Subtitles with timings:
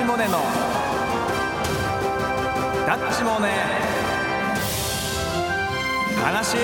[0.00, 0.30] チモネの
[2.86, 3.48] ダッチモネ。
[6.24, 6.56] 話。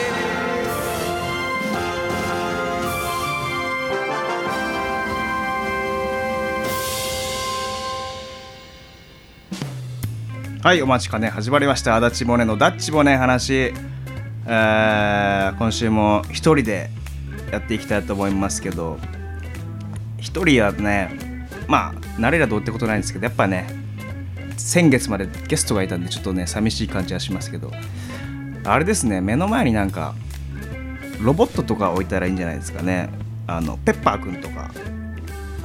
[10.63, 11.95] はいお待ちかね始まりました。
[11.97, 13.75] 足立モネのダッチモネ話、
[14.47, 16.89] えー、今週も一人で
[17.53, 18.99] やっていきたいと思いますけど。
[20.19, 21.36] 一人はね
[21.67, 23.69] まあ慣れりゃどうってことないんですけどやっぱね
[24.57, 27.71] 先月までゲストがいたんでちょっとね寂しい感じはしますけど
[28.65, 30.15] あれですね目の前になんか
[31.21, 33.09] ロボットとか置いたらいいんじゃないですかね。
[33.47, 34.71] あのペッパーくんとか。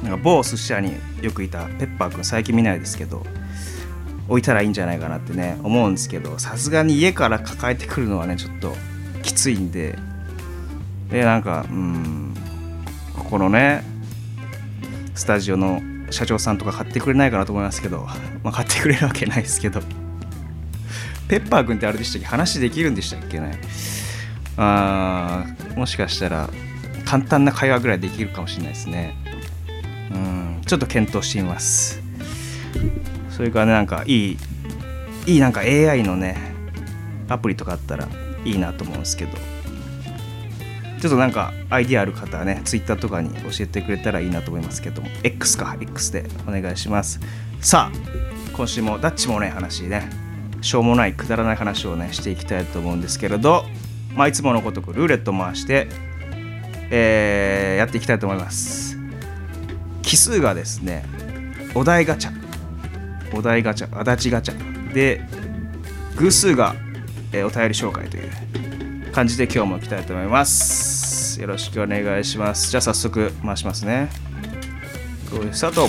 [0.02, 3.24] なんか某寿司屋によくいたペッパーくん最近見ないですけど
[4.28, 8.74] 置いたらいいんじゃないかなってね思うんですけどさすがに家から抱えてくるのはねちょっと
[9.22, 9.96] きついんで。
[11.08, 12.34] でなんかうん
[13.14, 13.84] ここのね
[15.14, 15.80] スタジオの
[16.12, 18.06] 社長さんとか買ってくれないかなと思いますけど、
[18.42, 19.80] まあ、買ってくれるわけないですけど。
[21.28, 23.58] ペッパーくんってあれでしたっけ話できるんでしたっけね。
[24.58, 25.46] あ
[25.76, 26.50] もしかしたら
[27.06, 29.14] 簡単な会話ぐらいできるかもしれないですね。
[30.12, 32.02] うんちょっと検討してみます。
[33.30, 34.38] それからねなんかいい
[35.26, 36.36] いいなんか AI のね
[37.28, 38.08] アプリとかあったら
[38.44, 39.51] いいなと思うんですけど。
[41.02, 47.18] ちょっとなんかアイディアある方はね Twitter とかに教えてくれたらいいなと思いますけども X か X でお願いします。
[47.60, 50.08] さあ今週もダッチもね話ね
[50.60, 53.64] しょうもないくだらない話をねしていきたいと思うんですけれど
[54.14, 55.88] まあいつものごとくルーレット回して
[56.92, 58.96] えー、やっていきたいと思います。
[60.02, 61.04] 奇数がですね
[61.74, 63.36] お題ガチャ。
[63.36, 64.92] お題ガチャ足立ガチャ。
[64.92, 65.20] で
[66.16, 66.76] 偶数が、
[67.32, 68.30] えー、お便り紹介という
[69.12, 71.38] 感じで今日もいきたいと思います。
[71.38, 72.70] よろしくお願いします。
[72.70, 74.08] じゃあ早速回しますね。
[75.52, 75.88] スタート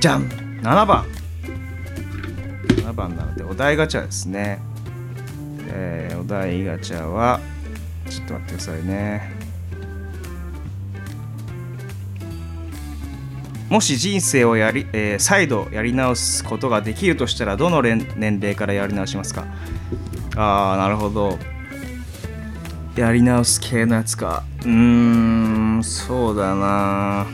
[0.00, 0.28] じゃん。
[0.62, 1.04] 7番。
[2.76, 4.58] 7番なのでお題ガチャですね。
[5.68, 7.38] えー、お題ガチャは
[8.08, 9.41] ちょっと待ってくださいね。
[13.72, 19.46] もし人生をやり、えー、再度やり直すことができるとしたらどの年齢からやり直しますか？
[20.36, 21.38] ああなるほど。
[22.96, 24.44] やり直す系のやつか。
[24.60, 24.68] うー
[25.78, 27.26] んそうだな。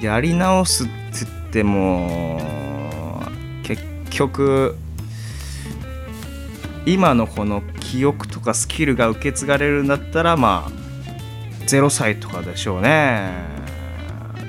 [0.00, 0.92] やり直すって
[1.26, 2.40] 言っても
[3.64, 4.74] 結局
[6.86, 10.70] 今のこの記憶とかスキルが受け継がれるんだったらまあ
[11.66, 13.67] 0歳とかでしょうね。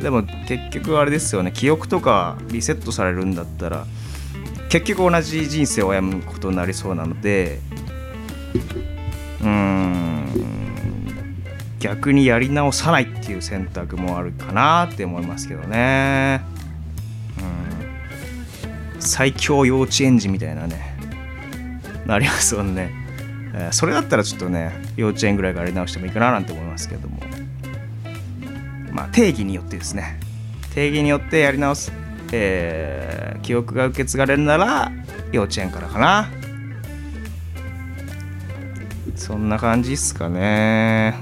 [0.01, 1.51] でも結局あれですよね。
[1.51, 3.85] 記憶とかリセットされるんだったら
[4.69, 7.59] 結局同じ人生を歩むことになりそうなので
[9.41, 10.25] うん
[11.79, 16.41] 逆にやり直さないっていう選択もあるかなって思いますけどね。
[17.39, 19.01] うん。
[19.01, 20.97] 最強幼稚園児みたいなね
[22.05, 22.91] なりますもんね、
[23.53, 27.19] え、それだったらちょっとね幼稚園ぐらいからやり直してもいいかななんて思いますけども。
[28.99, 30.19] まあ、定義によってですね。
[30.73, 31.89] 定義によってやり直す、
[32.33, 34.91] えー、記憶が受け継がれるなら
[35.31, 36.29] 幼稚園からかな。
[39.15, 41.15] そんな感じっすかね。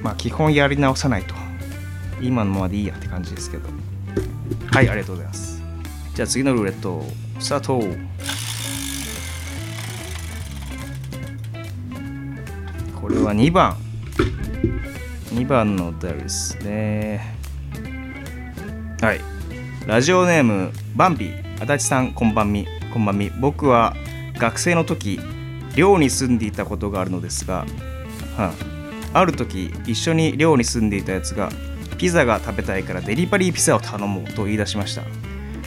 [0.00, 1.34] まあ基本やり直さないと。
[2.22, 3.68] 今のままでいいやって感じですけど。
[4.72, 5.62] はいありがとうございます。
[6.14, 7.04] じゃあ次のルーレット
[7.40, 7.78] スタート。
[12.98, 13.89] これは2番。
[15.50, 17.34] 番のお便りですね。
[19.00, 19.20] はい。
[19.84, 21.32] ラジオネームバンビ。
[21.60, 22.68] 足立さんこんばんみ。
[22.94, 23.30] こんばんみ。
[23.40, 23.96] 僕は
[24.38, 25.18] 学生の時
[25.74, 27.66] 寮に住んでいたことがあるのですが、
[28.36, 28.54] は
[29.12, 31.50] あ、ある時一緒に寮に住んでいたやつが
[31.98, 35.02] ピザが食べたいからデリバリーピザを頼もうと言い出しました。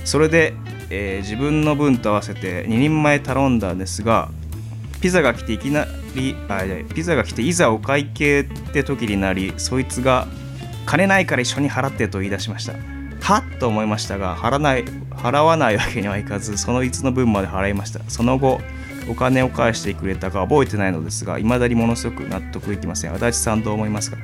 [0.05, 0.53] それで、
[0.91, 4.29] えー、自分の分と合わせて2人前頼んだんですが
[5.01, 6.63] ピザが来ていきなりあ
[6.93, 10.27] ピザが来ていざお会計って時になりそいつが
[10.85, 12.73] 金ないから一緒に払ってと言い出しました。
[13.21, 18.01] はっと思いましたが払ない払わないわけにはいかずそのいつの分まで払いました。
[18.09, 18.59] その後
[19.09, 23.13] お金を返してくれたか覚えてないのですが未だにものすごく納得いきません。
[23.13, 24.17] 足立さんどう思いますか？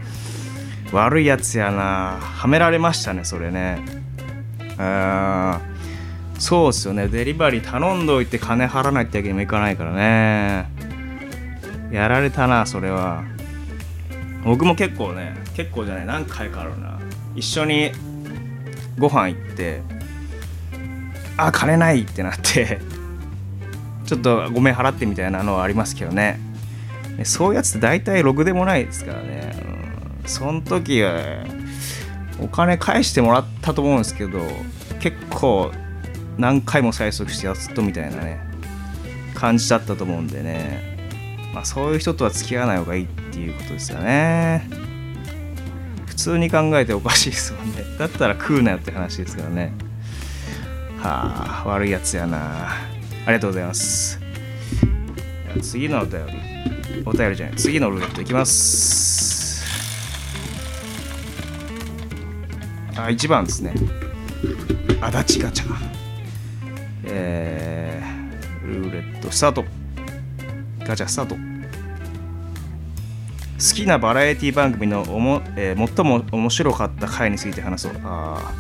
[0.91, 2.17] 悪いやつやな。
[2.19, 3.79] はめられましたねそれね。
[4.77, 5.59] あ
[6.37, 7.09] そうっすよね。
[7.09, 10.69] デリバリー頼んどいて金払わないってわけにもいかないからね。
[11.91, 13.23] やられたなそれは。
[14.43, 16.99] 僕も結構ね結構じゃない何回かあるな。
[17.35, 17.91] 一緒に
[18.97, 19.81] ご飯行って
[21.37, 22.79] あ金ないってなって
[24.05, 26.39] ちょっとごめん払ってみたいなのはありますけどね。
[27.23, 29.53] そういうやつって大体ろくでもないですからね、
[30.23, 31.43] うん、その時は
[32.41, 34.39] お金返してもらったと思うんですけど
[35.01, 35.71] 結構
[36.37, 38.39] 何回も催促してやっとみたいなね
[39.35, 40.98] 感じだったと思うんでね。
[41.53, 44.69] まあそういう人とは付き合わない方がいいっていうことですよね。
[46.05, 47.83] 普通に考えておかしいですもんね。
[47.97, 49.73] だったら食うなよって話ですからね。
[50.97, 52.67] はあ悪いやつやな。
[52.67, 52.77] あ
[53.27, 54.19] りがとうございます。
[55.61, 56.33] 次のお便り。
[57.05, 57.55] お便りじゃない。
[57.55, 59.65] 次のルーレットいきます。
[62.95, 63.73] あ1番ですね。
[65.01, 65.73] 足立ガチャ。
[67.05, 69.78] えー、ルーレットスタート。
[70.89, 71.35] ガチャスタート。
[71.35, 71.41] 好
[73.75, 77.91] きなバラエティ番組のおも、えー、最も面白かった回について話そう。
[78.03, 78.55] あ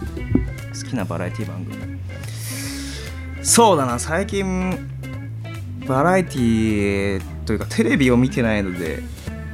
[0.79, 1.97] 好きなバラエティ番組。
[3.41, 3.97] そうだな。
[3.97, 4.77] 最近
[5.87, 9.01] バラエティというかテレビを見てないので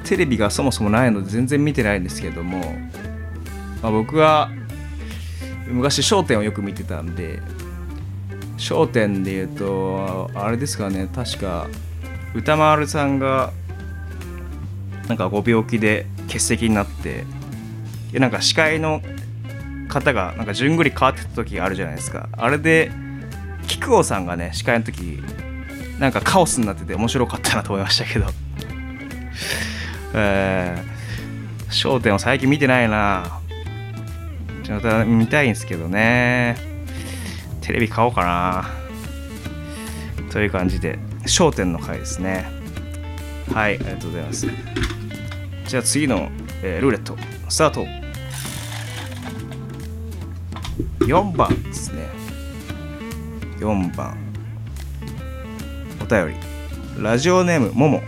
[0.04, 2.76] テレビがそもそもないので全然見てないんですけども、
[3.82, 4.50] まあ、僕は
[5.68, 7.40] 昔『笑点』をよく見てたんで
[8.70, 11.08] 『笑点』で言うとあれですかね。
[11.16, 11.68] 確か
[12.36, 13.54] 歌丸さんが
[15.08, 17.24] なんかご病気で欠席になって
[18.12, 19.02] でなんか司会の
[19.88, 22.28] 方がなんか順繰り変わってた時あるじゃないですか。
[22.34, 22.92] あれで
[23.68, 25.22] 木久扇さんがね司会の時
[26.00, 28.26] なんかカオスになってて面白かったなと思いましたけど。
[30.14, 33.40] えー、焦点を最近見てないな。
[34.64, 36.58] ちょっと見たいんですけどね。
[37.62, 38.70] テレビ買おうかな。
[40.32, 41.00] という感じで。
[41.26, 42.46] 焦点の回ですね。
[43.54, 44.48] はいありがとうございます。
[45.68, 46.30] じゃあ次の、
[46.64, 47.16] えー、ルーレット
[47.50, 47.86] スタート。
[51.06, 52.08] 4番ですね。
[53.60, 54.18] 4番。
[56.02, 56.36] お便り。
[57.02, 58.02] ラジオネームもも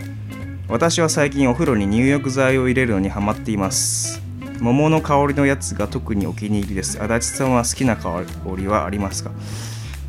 [0.68, 4.22] 私は最近お風呂に入浴剤を入れるのにハマっています。
[4.60, 7.00] 桃の香りのやつが特にお気に入りです。
[7.02, 8.24] 足立さんは好きな香
[8.56, 9.30] りはありますか？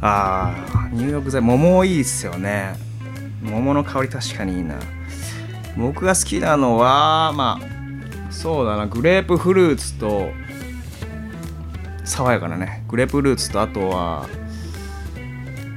[0.02, 1.42] あー入浴剤。
[1.42, 2.89] 桃いいっすよね。
[3.42, 4.76] 桃の香り確かにいいな。
[5.78, 8.88] 僕が好きなのはまあそうだな。
[8.88, 10.30] グレープフルーツと
[12.04, 12.84] 爽やかなね。
[12.88, 14.28] グレープフルーツとあとは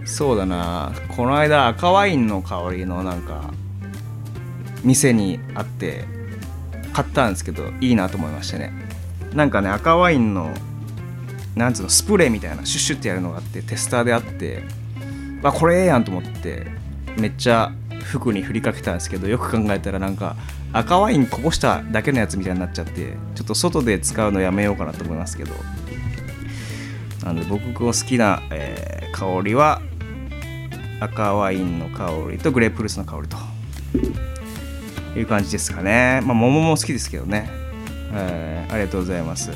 [0.04, 0.92] そうだな。
[1.16, 3.52] この間赤ワインの香りのなんか
[4.82, 6.04] 店にあって
[6.92, 8.72] 買ったんですけどいいなと思いましたね。
[9.34, 10.52] なんかね赤ワインの
[11.54, 14.64] なんつうのスプレーみたいなシュッシュってやるのがあってテスターであって
[15.42, 16.66] あこれええやんと思って
[17.18, 17.72] めっちゃ
[18.04, 20.36] 服に振りかけたんですけどよく考えたらなんか
[20.72, 25.52] 赤ワインこぼしただけのやつみたいになっちゃってちょっと外で使うのやめようかなと思いますけど。
[27.24, 29.80] なので僕の好きな、えー、香りは
[30.98, 33.36] 赤ワインの香りとグレープフルーツの香りと。
[35.14, 36.22] いう感じですかね。
[36.24, 37.50] まあ桃も好きですけどね、
[38.12, 39.50] えー、ありがとうございます。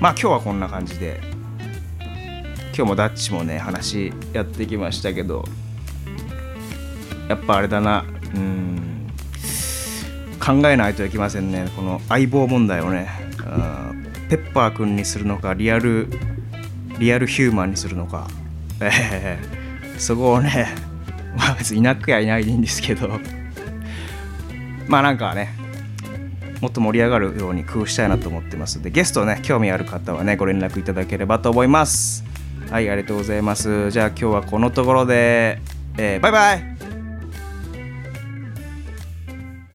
[0.00, 1.20] まあ今日はこんな感じで。
[2.74, 5.44] 今日もダッチもね話やってきましたけど。
[7.32, 8.04] やっぱあれだな。
[8.34, 9.08] うん。
[10.38, 11.70] 考えないといけませんね。
[11.74, 13.08] この相棒問題をね、
[13.38, 16.08] うん、ペッパーくんにするのかリアル
[16.98, 18.28] リアルヒューマンにするのか、
[18.80, 20.66] えー、そこをね
[21.36, 23.18] まあ別にいなくやいないでいいんですけど。
[24.88, 25.54] まあなんかね
[26.60, 28.82] もっと盛り上がるように工夫したいなと思ってます。
[28.82, 32.24] でゲストね興味ある方はねご連絡いただければと思います。
[32.70, 33.90] はいありがとうございます。
[33.90, 35.60] じゃあ今日はこのところで、
[35.96, 36.71] えー、バイバイ。